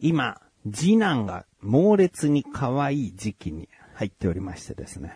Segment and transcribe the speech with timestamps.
[0.00, 0.40] 今、
[0.70, 5.12] 次男が猛烈に可愛い時期に入っておりましてですね。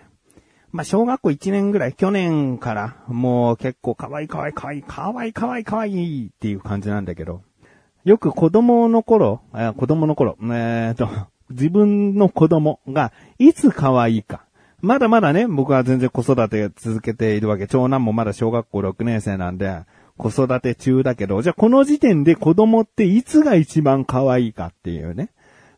[0.72, 7.43] まあ、小学校1年ぐらい、去年からもう結構可愛い可愛い可愛い可愛い可愛い可愛いっていう感じなんだけど、
[8.04, 11.08] よく子供の頃、あ子供の頃、えーと、
[11.50, 14.46] 自分の子供がいつ可愛いか。
[14.80, 17.68] まだまだね、僕は全然子育て続けているわけ。
[17.68, 19.82] 長男もまだ小学校6年生なんで、
[20.22, 25.31] 子育て中だけど、じゃあこの時点で子供っていつが一番可愛いかっていうね。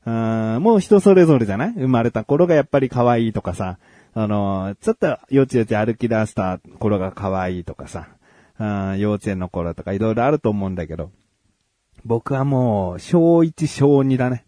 [0.07, 1.73] うんもう人それぞれじゃない？
[1.73, 3.79] 生まれた頃がやっぱり可愛いとかさ、
[4.13, 8.09] あの、ちょっとよちよち歩き出した頃が可愛いとかさ、
[8.61, 11.11] うん幼稚園の頃とかいろいろあると思うんだけど、
[12.05, 14.45] 僕はもう、小1、小2だね。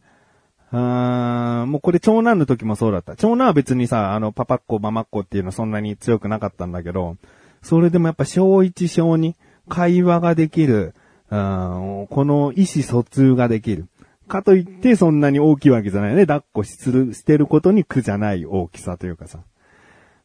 [0.72, 3.16] うー、もうこれ長男の時もそうだった。
[3.16, 7.17] 長男は別にさ、あの、パパっ子、ママっ子っていうのそんなに強くなかったんだけど、
[7.62, 9.34] それでもやっぱ小1、小2、
[9.69, 10.95] 会話ができる、
[11.31, 13.89] うんこの意思疎通ができる。
[14.28, 16.27] かといってそんなに大きいわけじゃないよね。
[16.27, 19.41] 抱っこする、してることに苦じゃない大きさというかさ。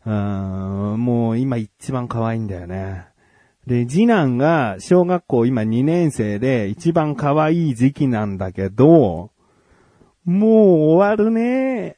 [0.04, 3.06] うんもう今一番可愛いんだよね。
[3.68, 9.32] で、次男が小学校今2年生で一番可愛い時期なんだけど、
[10.26, 10.50] もう
[10.96, 11.98] 終わるね。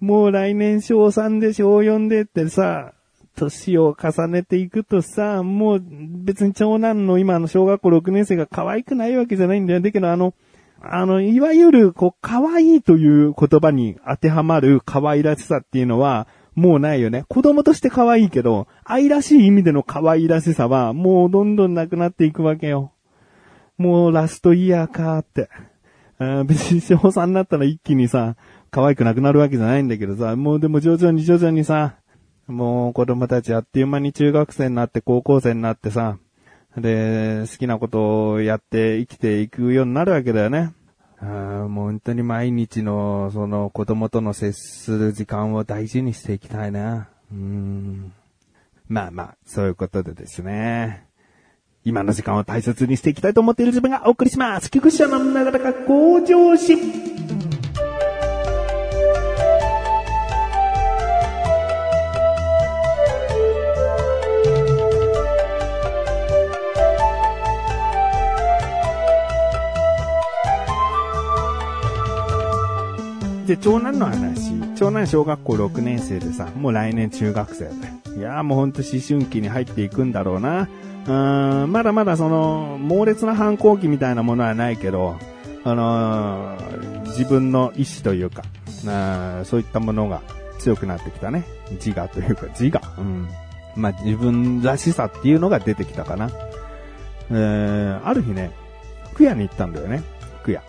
[0.00, 2.94] もう来年小3で小4でってさ、
[3.38, 9.80] 年を重ねていくとさ、もう別に長男の今の小学校6年生が可愛くないわけじゃないんだよ。
[9.80, 10.34] だけどあの、
[10.80, 17.24] あの、いわゆる、こう、可愛いという言葉に当てはまる可愛らしさっていうのは、もうないよね。
[17.28, 22.92] 子供として可愛いけど、愛らしい意味での可愛らしさは、もうどんどんなくなっていくわけよ。
[23.76, 25.48] もうラストイヤーかーって。
[26.20, 28.36] あ別に小3になったら一気にさ、
[28.70, 31.94] 可愛くなくなるわけじゃないんだけどさ、もうでも徐々に徐々にさ、
[32.48, 36.18] もう子供たちあっという間に中学生になって高校生になってさ、
[36.76, 40.72] で、好きなことをやって生きていくようになるわけだよね。
[41.20, 41.24] あ
[41.68, 47.08] もう本当に毎日の、その子供との接する時間を大事にしていきたいな。
[47.30, 48.12] うん。
[48.88, 51.06] まあまあ、そういうことでですね。
[51.84, 54.70] 今の時間を大切にしていきたいと思っている自分がお送りします。
[54.70, 57.37] 菊池のなだらか向上心。
[73.48, 74.52] で、長男の話。
[74.76, 77.70] 長男小学校6年生でさ、もう来年中学生だ
[78.14, 80.68] いやーもうほんと思春期に入っていくんだろうな。
[81.06, 85.16] うーん、まだまだその、猛烈な反抗期みたいなものはないけど、
[85.64, 88.42] あのー、自分の意志というか、
[88.86, 90.20] あそういったものが
[90.58, 91.44] 強くなってきたね。
[91.72, 92.82] 自我というか、自我。
[92.98, 93.28] うん。
[93.76, 96.30] まあ、自分らしさっていうのが出てきたかな。
[97.30, 98.50] えー、ある日ね、
[99.14, 100.02] 服屋に行ったんだよね。
[100.42, 100.62] 服屋。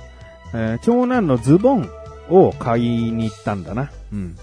[0.53, 1.89] えー、長男のズボン
[2.29, 3.91] を買いに行ったんだな。
[4.11, 4.37] うん。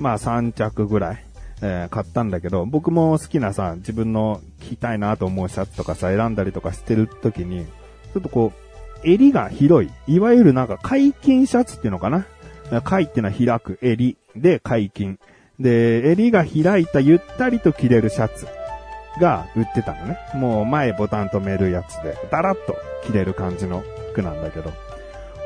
[0.00, 1.24] まあ3着ぐらい、
[1.62, 7.66] えー、買ったんだけど、僕も好きなさ、自分の着たいなと思うシャツとかさ、選んだりとかしてる時に、
[8.12, 8.52] ちょっとこ
[9.04, 9.90] う、襟が広い。
[10.06, 12.26] いわゆるなんか解禁シャツっていうのかな？
[12.84, 15.18] 解ってのは開く襟で解禁。
[15.58, 18.46] で、襟が開いたゆったりと着れるシャツ
[19.20, 20.18] が売ってたのね。
[20.34, 23.82] もう前ボタン止めるやつで、だらっと着れる感じの
[24.12, 24.72] 服なんだけど。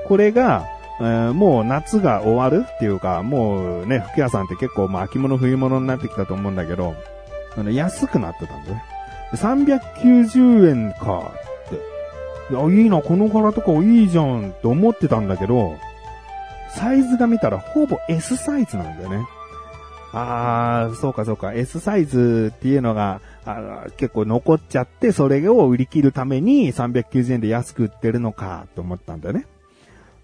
[0.07, 0.67] これが、
[0.99, 6.95] えー、もう夏が終わるっていうか、もうね、服屋さんって結構、まあ、秋物冬物になってきたと思うんだけど、
[7.57, 8.85] あの安くなってたんだね。
[9.35, 11.33] 390円か
[12.49, 12.57] って。
[12.57, 15.77] あ、いいな、この柄とかいいじゃんって思ってたんだけど、
[16.71, 19.27] サイズが見たらほぼ S サイズなんだよね。
[20.13, 21.53] あー、そうかそうか。
[21.53, 29.47] S サイズっていうのが、あ結構残っちゃって、それを売り切るために390円で安く売ってるのかと思ったんだよね。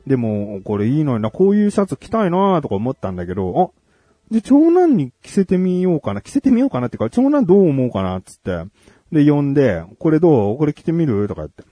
[0.07, 8.65] でも、これいいのにな、こういうシャツ着たいなとか思ったんだけど、あ、で、長男に着せてみようかな、着せてみようかなってか、長男どう思うかな、つって。
[9.13, 10.57] で、呼んで、これどう？
[10.57, 11.29] これ着てみる？
[11.29, 11.65] とか言って。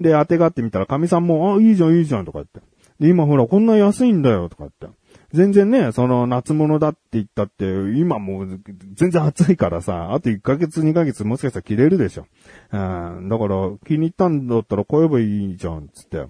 [0.00, 2.60] で、当てがってみたら、神さんも、あ、いいじゃん、いいじゃん、とか言って。
[3.00, 4.96] で、今ほら、こんな安いんだよ、とか言って。
[5.32, 7.64] 全然ね、その夏物だって言ったって、
[7.96, 8.60] 今もう
[8.94, 12.26] 全然暑いからさ、あと1ヶ月2ヶ月もしかしたら着れるでしょ。
[12.70, 16.24] うん、だから気に入ったんだったら買えばいいじゃん、つって。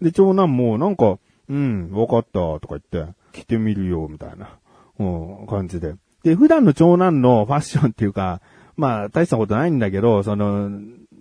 [0.00, 4.58] で、長男もなんか、うん、わかった、とか言って、着てみるよ、みたいな、
[4.98, 5.04] う
[5.44, 5.94] ん、感じで。
[6.22, 8.40] で、普段の長男のファッションっていうか、
[8.76, 10.70] まあ、大したことないんだけど、その、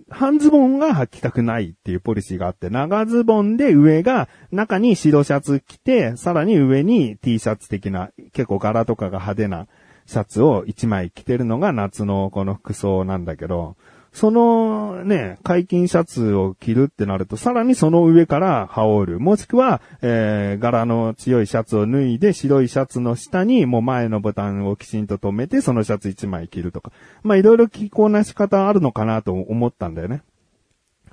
[0.09, 9.67] 半ズボンが履きたくないっていうポリシーがあって、長ズボンで上が中に白シャツ着て、さらに上に T シャツ的な、結構柄とかが派手な
[10.05, 13.77] シャツを1枚着てるのが夏のこの服装なんだけど、
[14.15, 19.19] そのね、解禁シャツを着るってなると、さらにその上から羽織る。
[19.19, 26.93] もしくは、えー、柄の強いシャツを脱いで、白いシャツの下に、もう前のボタンをきちんと留めて、そのシャツ1枚着るとか。
[27.23, 30.21] まあ、いろいろ着こなし方あるのかなと思ったんだよね。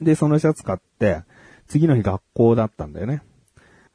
[0.00, 1.22] で、そのシャツ買って、
[1.66, 3.25] 次の日学校だったんだよね。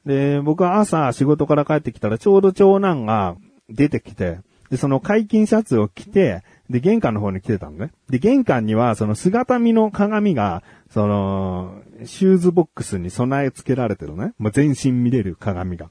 [0.06, 3.38] で、僕は朝仕事から帰ってきたらちょうど長男が
[3.70, 4.40] 出てきて、
[4.70, 7.92] で、その解禁シャツを着て、で、玄関の方に来てたのね。
[8.10, 14.34] で、玄関には、その姿見の鏡が、その、シューズボックスに備え付けられてるね。
[14.38, 15.90] もう全身見れる鏡が。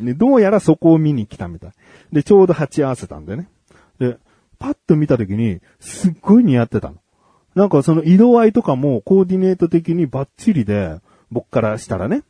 [0.00, 1.70] で、どうやらそこを見に来たみたい。
[2.12, 3.48] で、ちょうど鉢合わせたんだよね。
[3.98, 4.18] で、
[4.58, 6.96] パッと見た時に、すっごい似合ってたの。
[7.54, 10.98] なんかその色合いとかもコーディネート的にバッチリで、
[11.30, 12.22] 僕からしたらね。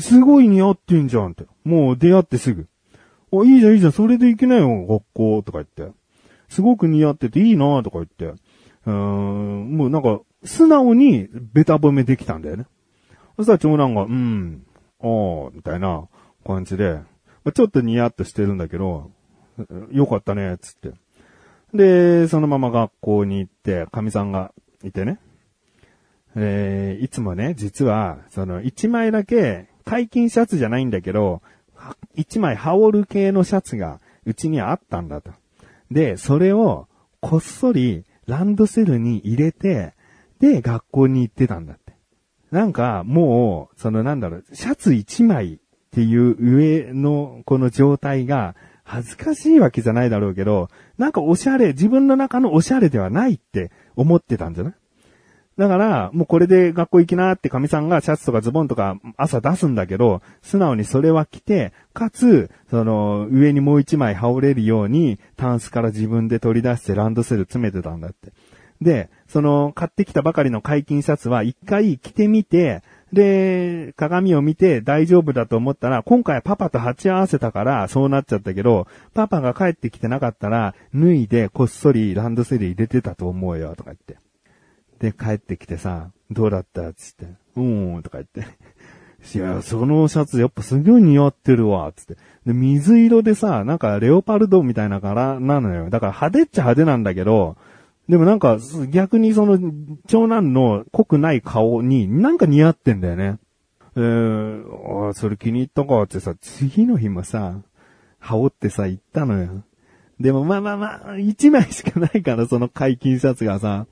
[0.00, 1.46] すごい似合ってんじゃんって。
[1.64, 2.66] もう出会ってすぐ。
[3.30, 5.94] お、いいじゃんいいじゃん、それで行きないよ、学校、とか言って。
[6.48, 8.26] すごく似合ってていいなとか言って。
[8.26, 12.66] うーん、もうなんか、素直にベタ褒めできたんだよね。
[13.36, 14.66] そしたら長男が、うん、
[15.00, 15.06] あ
[15.48, 16.08] あ、みたいな
[16.46, 17.00] 感じで、
[17.44, 19.10] まちょっとニヤッとしてるんだけど、
[19.90, 20.92] よかったね、つって。
[21.74, 24.52] で、そのまま学校に行って、神さんが
[24.84, 25.18] いてね。
[26.36, 31.42] えー、いつもね、実は、その、一枚だけ、解禁シャツじゃないんだけど、
[32.14, 35.30] 一枚羽織る系のシャツが、うちにあったんだと。
[35.90, 36.88] で、それを
[37.20, 39.94] こっそりランドセルに入れて、
[40.40, 41.94] で、学校に行ってたんだって。
[42.50, 45.58] なんか、もう、そのなんだろう、シャツ一枚っ
[45.90, 48.54] ていう上のこの状態が
[48.84, 50.68] 恥ずかしいわけじゃないだろうけど、
[50.98, 54.74] なんかおしゃれ、自分の中のおしゃれではないって思ってたんじゃない？
[55.56, 68.32] だから、もうこれで学校行きなーって神さんがシャツとかズボンとか朝出すんだけど、素直にそれは着て、かつ、その、上にもう一枚羽織れるように、タンスから自分で取り出してランドセル詰めてたんだって。
[68.82, 72.82] で、その、買ってきたばかりの解禁シャツは一回着てみて、
[73.14, 84.25] で、鏡を見て大丈夫だと思ったら、今回パパと鉢合わせたからそうなっちゃったけど、パパが帰ってきてなかったら、脱いでこっそりランドセル入れてたと思うよ、とか言って。
[85.00, 87.26] で、帰ってきてさ、どうだったつって、
[87.56, 88.56] うーん、とか言って。
[89.36, 92.16] いや、そのシャツやっぱすごい似合ってるわ、つって。
[92.46, 95.90] で、水色でさ、なんかレオパルドみたいな柄なのよ。
[95.90, 97.56] だから派手っちゃ派手なんだけど、
[98.08, 98.58] でもなんか
[98.90, 99.58] 逆にその
[100.06, 103.38] 長男の濃くない顔になんか似合ってんだよね。
[103.96, 107.60] えー、あそれ気に入ったかってさ、次の日もさ、
[108.20, 109.64] 羽織ってさ、行ったのよ。
[110.20, 113.86] でもまあまあまあ、一枚しかないから、その解禁シャツがさ。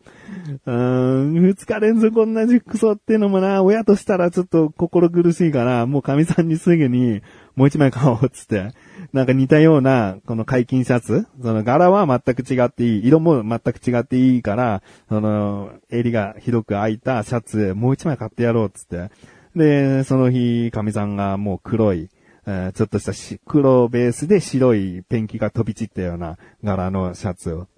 [0.64, 7.20] うん、二日連続同じ服装っていうのもな、親としたらちょっと心苦しいから、もう神さんにすぐに、
[7.56, 8.72] もう一枚買おうっつって。
[9.12, 13.06] なんか似たような、この解禁シャツその柄は全く違っていい。
[13.06, 19.10] 色も全く違っていいから、その、襟が広く開いたシャツ、もう一枚買ってやろうっつって。
[19.54, 22.08] で、その日、神さんがもう黒い、
[22.46, 27.68] えー、ちょっとしたし黒ベースで白いペンキが飛び散ったような柄のシャツを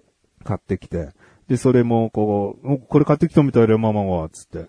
[0.43, 1.09] 買ってきて、
[1.47, 4.67] で、それも、こう、これ買ってきたみたいだよ、ママは、つって。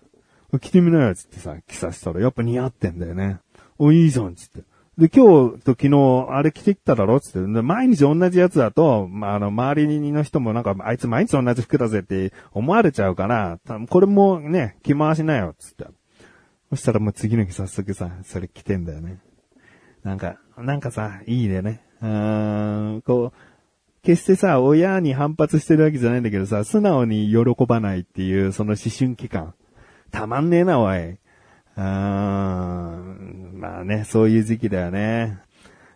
[0.59, 3.39] 着てみなよ、つってさ、着させたら、やっぱ似合ってんだよね。
[3.77, 4.61] お、いいじゃん、つって。
[4.97, 7.39] で、今日と昨日、あれ着てきただろつって。
[7.39, 15.85] で、毎日同じやつだと、まあ、あの、周りの人もなんか、あいつ毎日同じ服だぜって思われちゃうから、これもね、着回しなよ、つって。
[16.69, 19.19] そしたらもう次の日早速さ、それ着てんだよね。
[20.03, 21.81] なんか、なんかさ、いいね。
[22.01, 23.49] うーん、こう、
[24.01, 29.53] 決してさ、親に反発してるわけじゃないんだけどさ、素直に喜ばないっていう、その思春期間。
[30.11, 30.97] たまんねえな、おい。
[30.99, 35.39] うーん、まあね、そういう時期だよね。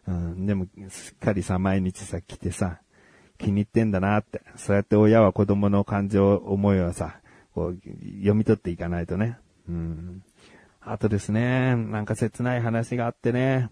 [0.05, 2.79] うん、でも、すっかりさ、毎日さ、来てさ、
[3.37, 4.41] 気に入ってんだなって。
[4.57, 7.19] そうやって親は子供の感情、思いをさ、
[7.53, 7.79] こう、
[8.17, 9.37] 読み取っていかないとね。
[9.69, 10.23] うん。
[10.85, 13.69] あとですね、なんか切ない話があってね、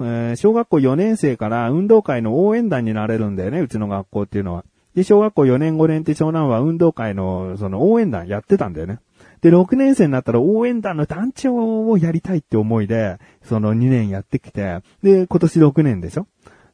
[0.00, 4.64] えー、小学校4年生から運動会の応援団になれるんだよね、うちの学校っていうのは。
[4.94, 8.98] で、小学校4年5年って長男は運動会のその応援団やってたんだよね。
[9.42, 16.26] で、6年生になったら応援団の団長をやりたいって思いで、その2年やってきて、で、今年6年でしょ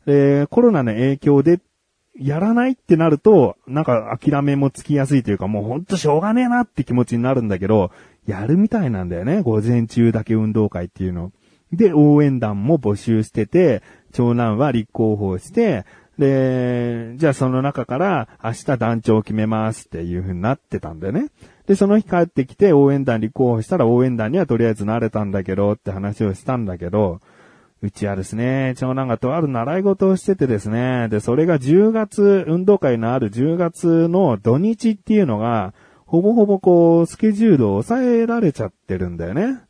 [0.07, 1.61] で、コロナの影響で、
[2.17, 7.91] やらないってなると、なんか諦めもつきやすいというか、もうほんとしょうがねえなって気持ちになるんだけど、
[8.27, 11.33] やるみたいなんだよね、午前中だけ運動会っていうの。
[11.73, 15.85] で、応援団も募集してて、長男は立候補して、
[16.19, 21.29] で、じゃあその中から明日団長を決めますっていう風になってたんだよね。
[21.67, 27.21] で、その日帰ってきて応援団立候補したら応援団にはとりあえず慣れたんだけどって話をしたんだけど、
[27.83, 35.75] うちはですね、長男がとある習い事をしててですね、で、それが10月、運動会のある10月の土日っていうのが、
[36.07, 39.61] ほぼほぼこう、スケジュールを抑えられちゃってるんだよね。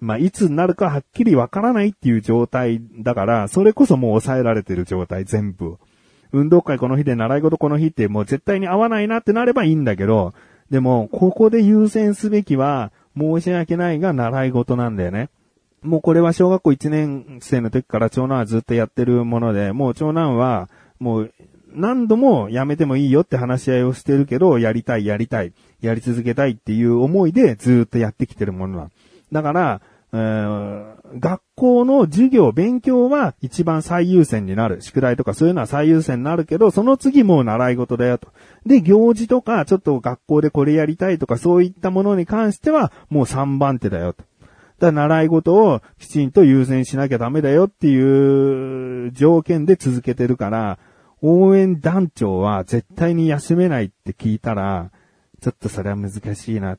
[0.00, 5.78] まあ、いつになるかはっきりわからないっていう状態だから、それこそもう抑えられてる状態全部。
[6.32, 10.34] 運動会この日で習い事この日ってもう絶対に合わないなってなればいいんだけど、
[10.68, 15.30] でも、ここで優先すべきは、申し訳ないが習い事なんだよね。
[15.82, 21.32] もうこれは小学校1年生の時から長男はずっとやってるもので、もう長男は、もう
[21.74, 25.52] 何度もやめてもいいよって話し合いをしてるけど、やりたい、やりたい、
[25.86, 28.90] やり続けたいっていう思いでずっとやってきてるものだ。
[29.32, 29.80] だから、
[30.12, 34.80] えー、学校の授業、勉強は一番最優先になる。
[34.80, 38.28] 宿題とかそういうのは最優先になるけど、その次もう習い事だよと。
[38.64, 44.22] で、行事とか、ちょっと学校でこれやりたいとかそういったものに関しては、もう3番手だよと。
[44.78, 50.78] だから習い事をきちんと優先しなきゃダメだよっていう条件で続けてるから、
[51.22, 54.92] 応援団長は絶対に休めないって聞いたら、
[55.44, 56.72] ちょっとそれは難しいな。
[56.72, 56.78] う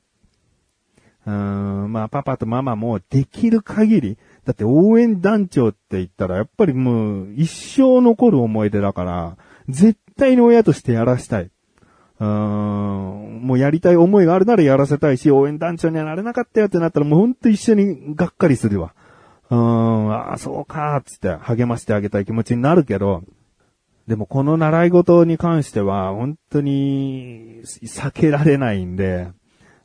[1.24, 9.36] ーん、まあパパとママもできる限り、だって応援団長って言ったらやっぱりもう一生残る思い出だから、
[9.68, 11.44] 絶対に親としてやらしたい。
[11.44, 18.94] うーん、もうやりたい思いがあるならやらせたいし、応援団長にはなれなかったよってなったらもうほんと一緒にがっかりするわ。
[19.48, 23.22] うーん、ああ、そうか、つって励ましてあげたい気持ちになるけど、
[24.06, 29.28] でもこの習い事に関しては、本当に避けられないんで、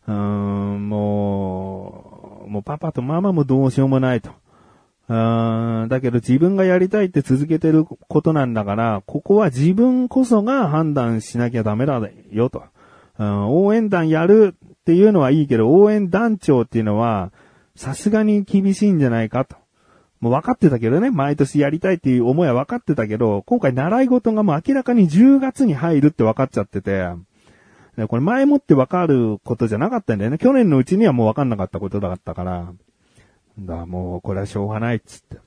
[0.08, 4.32] うん、もう、もうパパとママもどうしようもないと。
[5.08, 12.00] うんだけど自分がやりたいって続けてることなんだから、ここは自分こそが判断しなきゃダメだ
[12.32, 12.64] よと。
[13.18, 17.32] うん応援団やるっていうのはいいけど、応援団長っていうのは、
[17.76, 19.58] さすがに厳しいんじゃないかと。
[20.22, 27.10] もう分かってたけどね、毎年やりたいっていう思いは分かってたけど、今回習い事がもう明らかに10月に入るって分かっちゃってて、
[28.08, 30.38] これ前もって分かることじゃなかったんだよね。
[30.38, 32.72] 去年のうちにはもう分かんなかったことだったから。
[33.60, 35.38] だもうこれはしょうがないっつって。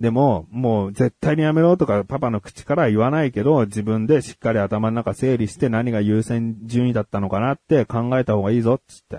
[0.00, 9.16] でも、もう絶対にやめろとかパパの口からは言わないけど、自分でしっかり頭の中整理して何が優先順位だったのかなって考えた方がいいぞっつって。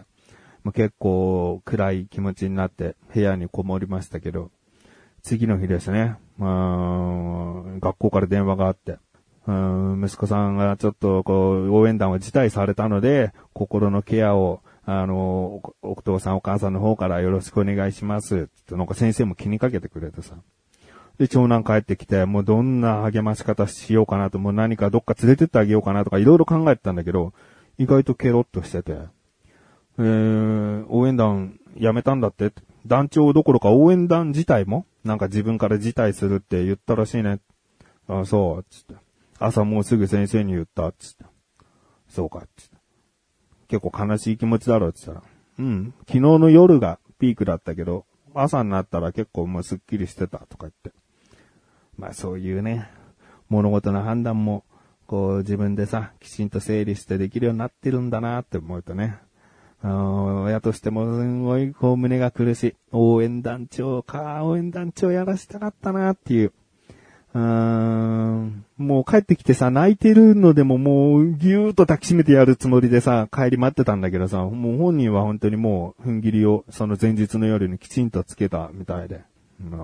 [0.63, 4.51] もう結構暗い気持ちになって部屋にこもりましたけど、
[5.29, 6.15] 次の日ですね。
[6.39, 8.97] うん、学校から電話があって、
[9.45, 18.49] 息子さんがちょっとこう、応援団を辞退されたので、心のケアを、あの、お父さんお母さんの方からよろしくお願いします。
[18.49, 20.33] ってなんか先生も気にかけてくれてさ。
[21.19, 27.33] で、長男帰ってきて、もうどんな励まし方しようかなと、もう何かどっか連れてってあげようかなとかいろいろ考えてたんだけど、
[27.77, 28.97] 意外とケロッとしてて、
[29.99, 32.51] えー、応援団辞めたんだって
[32.87, 37.39] 団長どころか応援団自体もなんか自分から辞退するって言ったらしいね。
[38.07, 38.95] あそう、つって。
[39.39, 41.25] 朝もうすぐ先生に言った、つって。
[42.09, 42.77] そうか、つって。
[43.69, 45.23] 結構悲しい気持ちだろ、つったら。
[45.59, 45.93] うん。
[45.99, 50.91] 昨日の夜がピークだったけど、朝になったら結構もうスッキリしてた、とか言って。
[51.97, 52.89] まあそういうね、
[53.47, 54.63] 物事の判断も、
[55.05, 59.17] こう自分でさ、きちんと整理してできるようになってるんだなって思うとね、
[59.81, 62.75] 親としてもすんごいこう胸が苦しい。
[62.91, 66.51] 応援団長か、応援団長やらしたかったなっていう。
[67.33, 79.21] うーん、もう帰ってきてさ、泣いてるのでももうぎゅーっと抱きしめてやるつもりでさ、帰り待ってたんだけどさ、もう本人は本当にもう踏ん切りをその前日の夜にきちんとつけたみたいで、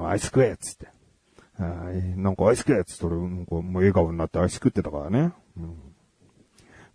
[0.05, 0.87] アイス食えっつって。
[1.59, 5.31] なんかアイス食えっつったら、なんかもう笑顔になってアイス食ってたからね。
[5.57, 5.75] うん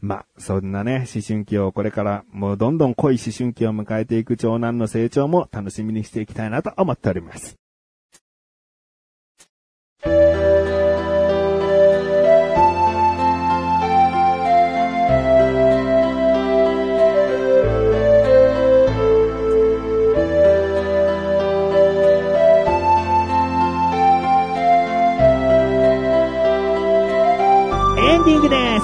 [0.00, 7.56] まあ、そんなね、思春期をこれからもうどんどん濃い思春期を迎えていく長男の成長も楽しみにしていきたいなと思っております。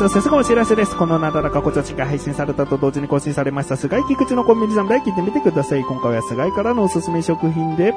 [0.06, 0.96] そしてすぐお知らせです。
[0.96, 5.82] このなだらかこちょちが配信されたと同時に更新されました、菅井菊池のコンビニ侍聞いてみてください。
[5.82, 7.92] 今回は菅井からのおすすめ食品で、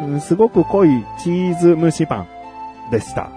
[0.00, 3.30] うん、すごく濃いチーズ蒸しパンでした。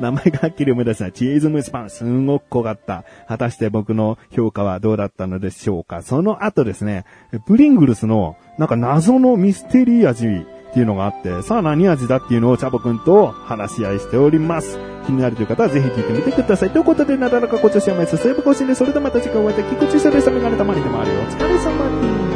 [0.00, 1.12] 名前がはっきり思い出した。
[1.12, 3.04] チーズ蒸しパン、すんごく濃かった。
[3.28, 6.00] 果たして僕の評価はどうだったのでしょうか。
[6.00, 7.04] その後ですね、
[7.44, 14.78] プリングルスの、なんか謎のミステリー味っていうのがあって、さあ何味だっていうのをチャボくんと話し合いしております。
[15.06, 16.70] 気になるという方はぜひ聞いてみてください。
[16.70, 21.20] ということで、なだらかご調子を毎日、セーブ更新で、それではまた次回お会いできくちさでさメガネたまにでもあるよ。
[21.20, 22.27] お疲れ様です。